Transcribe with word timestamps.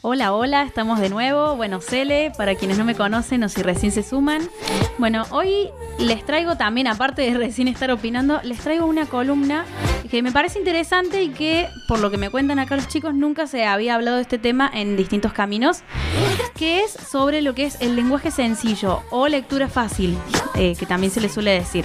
Hola, 0.00 0.32
hola, 0.32 0.62
estamos 0.62 1.00
de 1.00 1.08
nuevo. 1.08 1.56
Bueno, 1.56 1.80
Cele, 1.80 2.30
para 2.36 2.54
quienes 2.54 2.78
no 2.78 2.84
me 2.84 2.94
conocen 2.94 3.42
o 3.42 3.48
si 3.48 3.64
recién 3.64 3.90
se 3.90 4.04
suman. 4.04 4.48
Bueno, 4.96 5.24
hoy 5.30 5.70
les 5.98 6.24
traigo 6.24 6.56
también, 6.56 6.86
aparte 6.86 7.22
de 7.22 7.34
recién 7.36 7.66
estar 7.66 7.90
opinando, 7.90 8.40
les 8.44 8.58
traigo 8.58 8.86
una 8.86 9.06
columna 9.06 9.64
que 10.08 10.22
me 10.22 10.30
parece 10.30 10.60
interesante 10.60 11.24
y 11.24 11.30
que, 11.30 11.66
por 11.88 11.98
lo 11.98 12.12
que 12.12 12.16
me 12.16 12.30
cuentan 12.30 12.60
acá 12.60 12.76
los 12.76 12.86
chicos, 12.86 13.12
nunca 13.12 13.48
se 13.48 13.64
había 13.64 13.96
hablado 13.96 14.18
de 14.18 14.22
este 14.22 14.38
tema 14.38 14.70
en 14.72 14.96
distintos 14.96 15.32
caminos, 15.32 15.82
que 16.54 16.84
es 16.84 16.92
sobre 16.92 17.42
lo 17.42 17.56
que 17.56 17.64
es 17.64 17.80
el 17.80 17.96
lenguaje 17.96 18.30
sencillo 18.30 19.02
o 19.10 19.26
lectura 19.26 19.68
fácil, 19.68 20.16
eh, 20.54 20.76
que 20.78 20.86
también 20.86 21.10
se 21.10 21.20
le 21.20 21.28
suele 21.28 21.50
decir. 21.50 21.84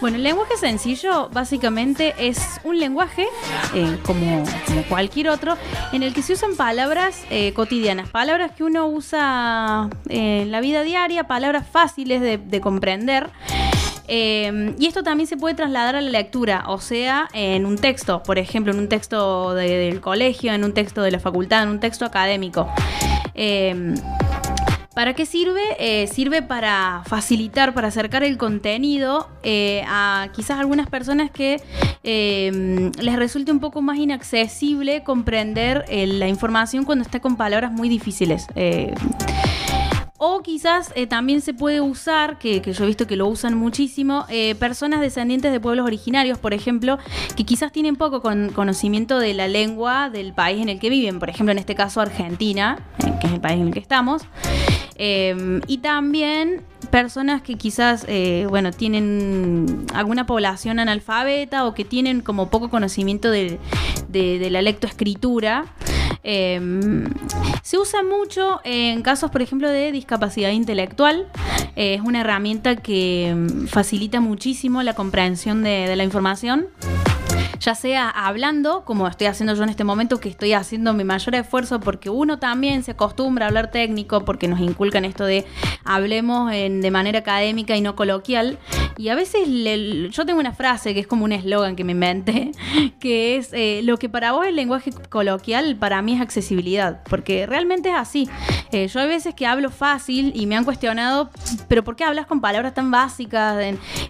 Bueno, 0.00 0.16
el 0.16 0.22
lenguaje 0.22 0.56
sencillo 0.56 1.28
básicamente 1.30 2.14
es 2.18 2.58
un 2.64 2.78
lenguaje, 2.78 3.26
eh, 3.74 3.98
como, 4.06 4.44
cualquier 4.88 5.28
otro, 5.28 5.58
en 5.92 6.02
el 6.02 6.14
que 6.14 6.22
se 6.22 6.32
usan 6.32 6.56
palabras 6.56 7.22
eh, 7.28 7.52
cotidianas, 7.52 8.08
palabras 8.08 8.52
que 8.52 8.64
uno 8.64 8.86
usa 8.86 9.90
eh, 10.08 10.42
en 10.42 10.52
la 10.52 10.62
vida 10.62 10.84
diaria, 10.84 11.24
palabras 11.24 11.66
fáciles 11.70 12.22
de, 12.22 12.60
comprender. 12.62 13.28
y 14.08 14.86
esto 14.86 15.02
también 15.02 15.26
se 15.26 15.36
puede 15.36 15.54
trasladar 15.54 15.96
a 15.96 16.00
la 16.00 16.10
lectura, 16.10 16.64
o 16.68 16.80
sea, 16.80 17.28
en 17.34 17.66
un 17.66 17.76
texto, 17.76 18.22
por 18.22 18.38
ejemplo, 18.38 18.72
en 18.72 18.78
un 18.78 18.88
texto 18.88 19.52
del 19.54 20.00
colegio, 20.00 20.54
en 20.54 20.64
un 20.64 20.72
texto 20.72 21.02
de 21.02 21.10
la 21.10 21.20
facultad, 21.20 21.62
en 21.62 21.68
un 21.68 21.80
texto 21.80 22.06
académico. 22.06 22.66
¿Para 25.00 25.14
qué 25.14 25.24
sirve? 25.24 25.62
Eh, 25.78 26.06
sirve 26.08 26.42
para 26.42 27.00
facilitar, 27.06 27.72
para 27.72 27.88
acercar 27.88 28.22
el 28.22 28.36
contenido 28.36 29.30
eh, 29.42 29.82
a 29.88 30.28
quizás 30.34 30.60
algunas 30.60 30.90
personas 30.90 31.30
que 31.30 31.58
eh, 32.04 32.90
les 33.00 33.16
resulte 33.16 33.50
un 33.50 33.60
poco 33.60 33.80
más 33.80 33.96
inaccesible 33.96 35.02
comprender 35.02 35.86
la 35.88 36.28
información 36.28 36.84
cuando 36.84 37.02
está 37.02 37.18
con 37.18 37.38
palabras 37.38 37.72
muy 37.72 37.88
difíciles. 37.88 38.46
O 40.18 40.42
quizás 40.42 40.92
también 41.08 41.40
se 41.40 41.54
puede 41.54 41.80
usar, 41.80 42.38
que, 42.38 42.60
yo 42.60 42.84
he 42.84 42.86
visto 42.86 43.06
que 43.06 43.16
lo 43.16 43.26
usan 43.26 43.54
muchísimo, 43.54 44.26
personas 44.58 45.00
descendientes 45.00 45.50
de 45.50 45.60
pueblos 45.60 45.86
originarios, 45.86 46.36
por 46.36 46.52
ejemplo, 46.52 46.98
que 47.36 47.44
quizás 47.44 47.72
tienen 47.72 47.96
poco 47.96 48.20
conocimiento 48.20 49.18
de 49.18 49.32
la 49.32 49.48
lengua 49.48 50.10
del 50.10 50.34
país 50.34 50.60
en 50.60 50.68
el 50.68 50.78
que 50.78 50.90
viven. 50.90 51.20
Por 51.20 51.30
ejemplo, 51.30 51.52
en 51.52 51.58
este 51.58 51.74
caso 51.74 52.02
Argentina, 52.02 52.78
que 53.22 53.28
es 53.28 53.32
el 53.32 53.40
país 53.40 53.62
en 53.62 53.68
el 53.68 53.72
que 53.72 53.80
estamos. 53.80 54.26
Em, 55.02 55.62
y 55.66 55.78
también 55.78 56.60
personas 56.90 57.40
que 57.40 57.54
quizás, 57.54 58.04
eh, 58.06 58.44
bueno, 58.50 58.70
tienen 58.70 59.86
alguna 59.94 60.26
población 60.26 60.78
analfabeta 60.78 61.64
o 61.64 61.72
que 61.72 61.86
tienen 61.86 62.20
como 62.20 62.50
poco 62.50 62.68
conocimiento 62.68 63.30
de, 63.30 63.58
la 64.50 64.60
lectoescritura. 64.60 65.64
Em, 66.22 67.04
se 67.62 67.78
usa 67.78 68.02
mucho 68.02 68.60
en 68.62 69.00
casos, 69.00 69.30
por 69.30 69.40
ejemplo, 69.40 69.70
de 69.70 69.90
discapacidad 69.90 70.50
intelectual. 70.50 71.28
Eh, 71.76 71.94
es 71.94 72.02
una 72.02 72.20
herramienta 72.20 72.76
que 72.76 73.28
em, 73.28 73.66
facilita 73.68 74.20
muchísimo 74.20 74.82
la 74.82 74.92
comprensión 74.92 75.62
de 75.62 75.96
la 75.96 76.04
información 76.04 76.66
ya 77.60 77.74
sea 77.74 78.08
hablando, 78.08 78.84
como 78.84 79.06
estoy 79.06 79.26
haciendo 79.26 79.54
yo 79.54 79.62
en 79.62 79.68
este 79.68 79.84
momento, 79.84 80.18
que 80.18 80.30
estoy 80.30 80.54
haciendo 80.54 80.94
mi 80.94 81.04
mayor 81.04 81.34
esfuerzo 81.34 81.78
porque 81.78 82.08
uno 82.08 82.38
también 82.38 82.82
se 82.82 82.92
acostumbra 82.92 83.44
a 83.44 83.48
hablar 83.48 83.70
técnico, 83.70 84.24
porque 84.24 84.48
nos 84.48 84.60
inculcan 84.60 85.04
esto 85.04 85.24
de 85.24 85.44
hablemos 85.84 86.50
de 86.50 86.90
manera 86.90 87.20
académica 87.20 87.76
y 87.76 87.82
no 87.82 87.94
coloquial. 87.94 88.58
Y 88.96 89.08
a 89.08 89.14
veces 89.14 89.48
yo 90.10 90.26
tengo 90.26 90.40
una 90.40 90.52
frase 90.52 90.94
que 90.94 91.00
es 91.00 91.06
como 91.06 91.24
un 91.24 91.32
eslogan 91.32 91.76
que 91.76 91.84
me 91.84 91.92
inventé, 91.92 92.52
que 93.00 93.36
es 93.36 93.50
eh, 93.52 93.82
lo 93.84 93.98
que 93.98 94.08
para 94.08 94.32
vos 94.32 94.46
es 94.46 94.54
lenguaje 94.54 94.90
coloquial, 95.08 95.76
para 95.76 96.00
mí 96.02 96.14
es 96.14 96.20
accesibilidad, 96.20 97.02
porque 97.08 97.46
realmente 97.46 97.90
es 97.90 97.96
así. 97.96 98.28
Eh, 98.72 98.86
yo 98.86 99.00
hay 99.00 99.08
veces 99.08 99.34
que 99.34 99.46
hablo 99.46 99.70
fácil 99.70 100.32
y 100.34 100.46
me 100.46 100.56
han 100.56 100.64
cuestionado, 100.64 101.30
pero 101.66 101.82
¿por 101.82 101.96
qué 101.96 102.04
hablas 102.04 102.26
con 102.26 102.40
palabras 102.40 102.72
tan 102.74 102.90
básicas 102.90 103.58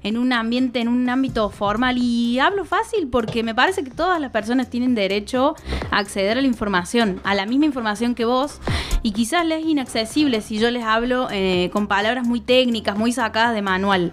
en, 0.02 0.18
un 0.18 0.32
ambiente, 0.32 0.80
en 0.80 0.88
un 0.88 1.08
ámbito 1.08 1.48
formal? 1.48 1.96
Y 1.98 2.38
hablo 2.38 2.64
fácil 2.64 3.08
porque 3.08 3.42
me 3.42 3.54
parece 3.54 3.82
que 3.82 3.90
todas 3.90 4.20
las 4.20 4.30
personas 4.30 4.68
tienen 4.68 4.94
derecho 4.94 5.54
a 5.90 5.98
acceder 5.98 6.36
a 6.36 6.40
la 6.40 6.46
información, 6.46 7.20
a 7.24 7.34
la 7.34 7.46
misma 7.46 7.64
información 7.64 8.14
que 8.14 8.24
vos, 8.24 8.60
y 9.02 9.12
quizás 9.12 9.46
les 9.46 9.60
es 9.60 9.66
inaccesible 9.66 10.40
si 10.40 10.58
yo 10.58 10.70
les 10.70 10.84
hablo 10.84 11.28
eh, 11.30 11.70
con 11.72 11.86
palabras 11.86 12.26
muy 12.26 12.40
técnicas, 12.40 12.96
muy 12.96 13.12
sacadas 13.12 13.54
de 13.54 13.62
manual. 13.62 14.12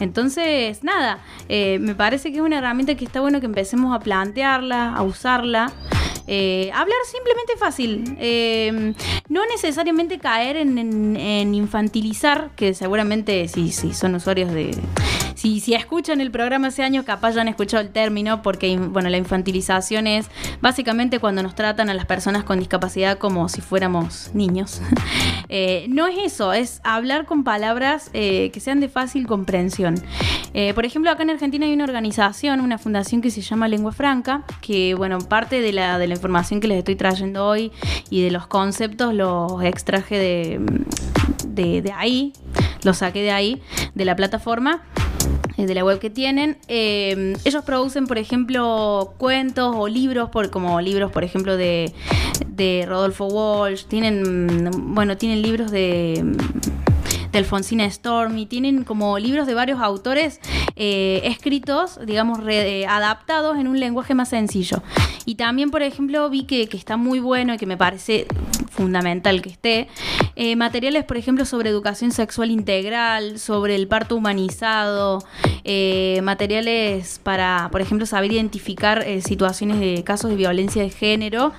Entonces, 0.00 0.82
nada, 0.82 1.18
eh, 1.48 1.78
me 1.78 1.94
parece 1.94 2.30
que 2.30 2.38
es 2.38 2.42
una 2.42 2.58
herramienta 2.58 2.94
que 2.96 3.04
está 3.04 3.20
bueno 3.20 3.40
que 3.40 3.46
empecemos 3.46 3.94
a 3.94 4.00
plantearla, 4.00 4.94
a 4.94 5.02
usarla. 5.02 5.72
Eh, 6.26 6.70
hablar 6.72 6.96
simplemente 7.10 7.56
fácil. 7.56 8.16
no 9.28 9.46
necesariamente 9.46 10.18
caer 10.18 10.56
en, 10.56 11.54
infantilizar, 11.54 12.50
que 12.56 12.74
seguramente 12.74 13.48
si, 13.48 13.72
si 13.72 13.94
son 13.94 14.14
usuarios 14.14 14.52
de, 14.52 14.72
si, 15.34 15.60
si 15.60 15.74
escuchan 15.74 16.20
el 16.20 16.30
programa 16.30 16.68
hace 16.68 16.82
años, 16.82 17.04
capaz 17.04 17.32
ya 17.32 17.42
han 17.42 17.48
escuchado 17.48 17.82
el 17.82 17.90
término, 17.90 18.42
porque 18.42 18.76
bueno, 18.78 19.08
la 19.10 19.18
infantilización 19.18 20.06
es 20.06 20.28
básicamente 20.60 21.18
cuando 21.18 21.42
nos 21.42 21.54
tratan 21.54 21.90
a 21.90 21.94
las 21.94 22.06
personas 22.06 22.44
con 22.44 22.58
discapacidad 22.58 23.18
como 23.18 23.48
si 23.48 23.60
fuéramos 23.60 24.30
niños. 24.34 24.80
Eh, 25.50 25.86
no 25.88 26.06
es 26.06 26.16
eso, 26.18 26.52
es 26.52 26.80
hablar 26.84 27.26
con 27.26 27.44
palabras 27.44 28.10
eh, 28.12 28.50
que 28.52 28.60
sean 28.60 28.80
de 28.80 28.88
fácil 28.88 29.26
comprensión. 29.26 29.94
Eh, 30.52 30.72
por 30.74 30.84
ejemplo, 30.84 31.10
acá 31.10 31.22
en 31.22 31.30
Argentina 31.30 31.66
hay 31.66 31.74
una 31.74 31.84
organización, 31.84 32.60
una 32.60 32.78
fundación 32.78 33.20
que 33.20 33.30
se 33.30 33.40
llama 33.40 33.68
Lengua 33.68 33.92
Franca, 33.92 34.42
que 34.62 34.94
bueno, 34.94 35.18
parte 35.18 35.60
de 35.60 35.72
la 35.72 35.98
información 36.14 36.60
que 36.60 36.68
les 36.68 36.78
estoy 36.78 36.96
trayendo 36.96 37.46
hoy 37.46 37.72
y 38.10 38.22
de 38.22 38.30
los 38.30 38.46
conceptos 38.46 39.14
los 39.14 39.62
extraje 39.62 40.18
de, 40.18 40.60
de, 41.82 41.92
ahí, 41.92 42.32
los 42.82 42.98
saqué 42.98 43.22
de 43.22 43.30
ahí, 43.30 43.62
de 43.94 44.04
la 44.04 44.16
plataforma. 44.16 44.82
Eh, 45.56 45.66
de 45.66 45.74
la 45.74 45.84
web 45.84 46.00
que 46.00 46.10
tienen. 46.10 46.58
Eh, 46.66 47.34
ellos 47.44 47.64
producen, 47.64 48.06
por 48.06 48.18
ejemplo, 48.18 49.14
cuentos 49.18 49.74
o 49.76 49.86
libros, 49.86 50.28
por, 50.30 50.50
como 50.50 50.80
libros, 50.80 51.12
por 51.12 51.22
ejemplo, 51.22 51.56
de, 51.56 51.94
de 52.48 52.84
Rodolfo 52.88 53.26
Walsh. 53.26 53.84
Tienen, 53.84 54.70
bueno, 54.94 55.16
tienen 55.16 55.42
libros 55.42 55.70
de 55.70 56.24
de 57.34 57.38
Alfonsina 57.38 57.84
Storm 57.86 58.38
y 58.38 58.46
tienen 58.46 58.84
como 58.84 59.18
libros 59.18 59.46
de 59.48 59.54
varios 59.54 59.80
autores 59.80 60.40
eh, 60.76 61.20
escritos, 61.24 61.98
digamos, 62.06 62.38
adaptados 62.88 63.58
en 63.58 63.66
un 63.66 63.80
lenguaje 63.80 64.14
más 64.14 64.28
sencillo. 64.28 64.82
Y 65.26 65.36
también, 65.36 65.70
por 65.70 65.82
ejemplo, 65.82 66.28
vi 66.30 66.44
que, 66.44 66.68
que 66.68 66.76
está 66.76 66.96
muy 66.96 67.20
bueno 67.20 67.54
y 67.54 67.56
que 67.56 67.66
me 67.66 67.76
parece 67.76 68.26
fundamental 68.70 69.40
que 69.40 69.50
esté, 69.50 69.88
eh, 70.36 70.56
materiales, 70.56 71.04
por 71.04 71.16
ejemplo, 71.16 71.44
sobre 71.44 71.70
educación 71.70 72.10
sexual 72.10 72.50
integral, 72.50 73.38
sobre 73.38 73.76
el 73.76 73.86
parto 73.86 74.16
humanizado, 74.16 75.20
eh, 75.62 76.20
materiales 76.22 77.20
para, 77.22 77.68
por 77.70 77.80
ejemplo, 77.80 78.04
saber 78.06 78.32
identificar 78.32 79.02
eh, 79.06 79.20
situaciones 79.20 79.78
de 79.78 80.02
casos 80.02 80.30
de 80.30 80.36
violencia 80.36 80.82
de 80.82 80.90
género 80.90 81.52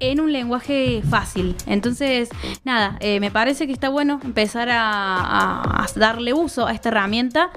en 0.00 0.20
un 0.20 0.32
lenguaje 0.32 1.02
fácil. 1.08 1.54
Entonces, 1.66 2.30
nada, 2.64 2.98
me 3.00 3.30
parece 3.30 3.66
que 3.66 3.72
está 3.72 3.88
bueno 3.88 4.20
empezar 4.24 4.68
a, 4.70 5.86
darle 5.96 6.34
uso 6.34 6.66
a 6.66 6.72
esta 6.72 6.90
herramienta 6.90 7.50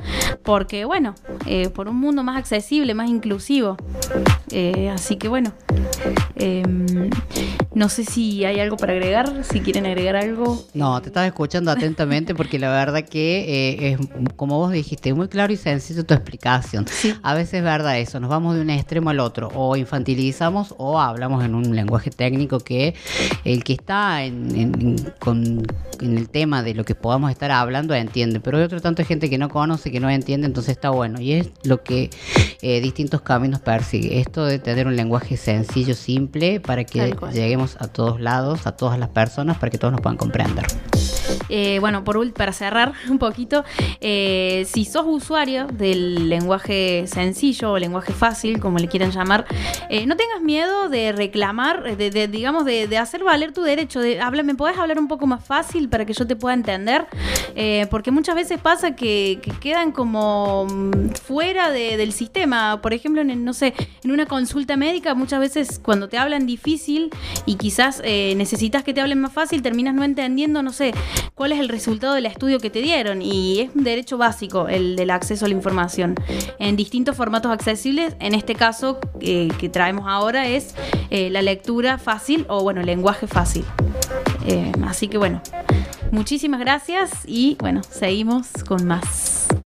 porque, 0.44 0.86
bueno, 0.86 1.16
por 1.74 1.90
un 1.90 1.98
mundo 1.98 2.24
más 2.24 2.38
accesible, 2.38 2.94
más 2.94 3.10
inclusivo. 3.10 3.76
así 4.94 5.18
que, 5.18 5.28
bueno, 5.28 5.52
em, 6.36 7.10
no 7.74 7.88
sé 7.88 8.04
si 8.04 8.46
hay 8.46 8.60
algo 8.60 8.78
para 8.78 8.94
agregar, 8.94 9.44
si 9.44 9.60
quieren 9.62 9.86
agregar 9.86 10.16
algo. 10.16 10.66
No, 10.74 11.00
te 11.02 11.10
estaba 11.10 11.28
escuchando 11.28 11.70
atentamente 11.70 12.34
porque 12.34 12.58
la 12.58 12.70
verdad 12.70 13.04
que 13.04 13.78
eh, 13.80 13.92
es, 13.92 14.00
como 14.36 14.58
vos 14.58 14.72
dijiste, 14.72 15.14
muy 15.14 15.28
claro 15.28 15.54
y 15.54 15.58
sencillo 15.58 16.04
tu 16.04 16.14
explicación. 16.14 16.86
A 17.22 17.36
veces 17.36 17.56
es 17.56 17.64
verdad 17.64 18.00
eso, 18.00 18.20
nos 18.20 18.30
vamos 18.30 18.56
de 18.56 18.62
un 18.62 18.70
extremo 18.72 19.12
al 19.12 19.20
otro, 19.20 19.50
o 19.54 19.76
infantilizamos 19.76 20.74
o 20.78 21.00
hablamos 21.00 21.44
en 21.46 21.54
un 21.54 21.76
lenguaje 21.76 22.10
técnico 22.10 22.60
que 22.60 22.96
el 23.44 23.64
que 23.64 23.74
está 23.74 24.24
en, 24.24 24.96
con, 25.20 25.62
en 26.02 26.18
el 26.18 26.30
tema 26.30 26.64
de 26.64 26.74
lo 26.74 26.84
que 26.86 26.96
podamos 26.96 27.30
estar 27.32 27.52
hablando 27.52 27.94
entiende, 27.94 28.40
pero 28.40 28.58
hay 28.58 28.64
otro 28.64 28.82
tanto 28.82 29.04
de 29.04 29.06
gente 29.06 29.30
que 29.30 29.38
no 29.38 29.50
conoce, 29.50 29.92
que 29.92 30.00
no 30.00 30.10
entiende, 30.10 30.48
entonces 30.48 30.72
está 30.72 30.90
bueno. 30.90 31.22
Y 31.22 31.34
es 31.34 31.50
lo 31.64 31.84
que 31.84 32.10
eh, 32.62 32.82
distintos 32.82 33.22
caminos 33.22 33.60
persigue, 33.60 34.20
esto 34.20 34.46
de 34.46 34.58
tener 34.58 34.88
un 34.88 34.96
lenguaje 34.96 35.38
sencillo, 35.38 35.94
simple, 35.94 36.60
para 36.60 36.84
que 36.84 37.16
lleguemos 37.34 37.69
a 37.80 37.88
todos 37.88 38.20
lados, 38.20 38.68
a 38.68 38.74
todas 38.74 38.98
las 38.98 39.10
personas, 39.10 39.58
para 39.58 39.70
que 39.70 39.78
todos 39.78 39.92
nos 39.92 40.02
puedan 40.02 40.18
comprender. 40.18 40.66
Eh, 41.50 41.80
bueno, 41.80 42.04
por 42.04 42.20
para 42.34 42.54
cerrar 42.54 42.94
un 43.10 43.18
poquito, 43.18 43.64
eh, 44.02 44.66
si 44.68 44.86
sos 44.86 45.06
usuario 45.08 45.68
del 45.68 46.30
lenguaje 46.30 47.08
sencillo 47.08 47.72
o 47.72 47.80
lenguaje 47.80 48.14
fácil, 48.14 48.60
como 48.60 48.78
le 48.78 48.88
quieran 48.88 49.12
llamar, 49.12 49.46
eh, 49.90 50.06
no 50.06 50.16
tengas 50.16 50.42
miedo 50.42 50.90
de 50.90 51.12
reclamar, 51.12 51.98
de, 51.98 52.28
digamos, 52.28 52.66
de, 52.66 52.98
hacer 52.98 53.24
valer 53.24 53.54
tu 53.54 53.62
derecho. 53.62 54.00
De, 54.02 54.20
habla, 54.20 54.44
¿Me 54.44 54.56
podés 54.56 54.78
hablar 54.78 55.00
un 55.00 55.08
poco 55.08 55.28
más 55.28 55.44
fácil 55.44 55.90
para 55.90 56.06
que 56.06 56.14
yo 56.14 56.28
te 56.28 56.36
pueda 56.36 56.54
entender? 56.54 57.08
porque 57.90 58.12
muchas 58.12 58.36
veces 58.36 58.60
pasa 58.60 58.96
que, 58.96 59.42
quedan 59.60 59.92
como 59.92 60.66
mm, 60.66 61.10
fuera 61.22 61.72
del 61.72 62.14
sistema. 62.14 62.82
Por 62.82 62.94
ejemplo, 62.94 63.24
no 63.24 63.54
sé, 63.54 63.74
en 64.04 64.12
una 64.12 64.26
consulta 64.26 64.78
médica, 64.78 65.14
muchas 65.14 65.40
veces 65.40 65.80
cuando 65.84 66.08
te 66.08 66.18
hablan 66.18 66.46
difícil 66.46 67.10
y 67.46 67.56
quizás 67.56 68.02
necesitas 68.04 68.84
que 68.84 68.94
te 68.94 69.02
hablen 69.02 69.20
más 69.20 69.34
fácil, 69.34 69.62
terminas 69.62 69.94
no 69.94 70.04
entendiendo, 70.04 70.62
no 70.64 70.72
sé, 70.72 70.94
cuál 71.40 71.54
es 71.54 71.60
el 71.62 71.70
resultado 71.70 72.16
del 72.16 72.26
estudio 72.26 72.60
que 72.60 72.70
te 72.70 72.82
dieron. 72.82 73.22
Y 73.22 73.62
es 73.62 73.70
un 73.74 73.86
derecho 73.86 74.18
básico 74.18 74.68
el 74.68 74.98
del 74.98 75.10
acceso 75.10 75.46
a 75.46 75.48
la 75.48 75.56
información 75.56 76.16
en 76.60 76.76
distintos 76.76 77.16
formatos 77.16 77.50
accesibles. 77.50 78.14
En 78.20 78.36
este 78.36 78.56
caso 78.56 79.00
eh, 79.22 79.48
que 79.58 79.70
traemos 79.70 80.04
ahora 80.06 80.50
es 80.50 80.76
eh, 81.10 81.30
la 81.30 81.42
lectura 81.42 81.98
fácil 81.98 82.46
o, 82.50 82.62
bueno, 82.62 82.82
lenguaje 82.82 83.26
fácil. 83.26 83.64
Eh, 84.48 84.70
así 84.86 85.08
que, 85.08 85.18
bueno, 85.18 85.42
muchísimas 86.12 86.60
gracias 86.60 87.12
y, 87.26 87.56
bueno, 87.62 87.84
seguimos 87.90 88.48
con 88.68 88.86
más. 88.86 89.39